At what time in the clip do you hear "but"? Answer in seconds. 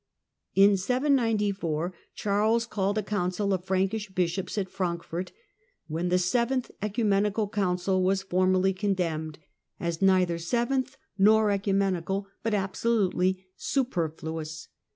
12.41-12.55